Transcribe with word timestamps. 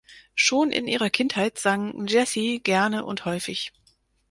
Schon 0.33 0.71
in 0.71 0.87
ihrer 0.87 1.11
Kindheit 1.11 1.59
sang 1.59 2.07
Jessye 2.07 2.57
gerne 2.59 3.05
und 3.05 3.25
häufig. 3.25 3.71